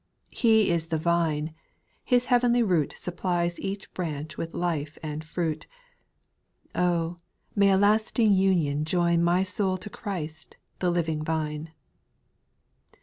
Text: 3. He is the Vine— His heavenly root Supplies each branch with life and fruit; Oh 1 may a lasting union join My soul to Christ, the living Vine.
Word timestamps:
3. 0.31 0.39
He 0.39 0.71
is 0.71 0.87
the 0.87 0.97
Vine— 0.97 1.53
His 2.13 2.25
heavenly 2.25 2.63
root 2.63 2.95
Supplies 2.97 3.59
each 3.59 3.93
branch 3.93 4.35
with 4.35 4.55
life 4.55 4.97
and 5.03 5.23
fruit; 5.23 5.67
Oh 6.73 7.09
1 7.09 7.17
may 7.57 7.69
a 7.71 7.77
lasting 7.77 8.31
union 8.33 8.83
join 8.83 9.21
My 9.23 9.43
soul 9.43 9.77
to 9.77 9.91
Christ, 9.91 10.57
the 10.79 10.89
living 10.89 11.23
Vine. 11.23 11.69